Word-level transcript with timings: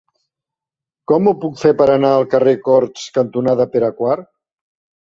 Com 1.11 1.29
ho 1.31 1.35
puc 1.43 1.61
fer 1.65 1.73
per 1.83 1.87
anar 1.99 2.11
al 2.15 2.27
carrer 2.35 2.57
Corts 2.71 3.05
cantonada 3.21 3.71
Pere 3.77 3.95
IV? 4.03 4.27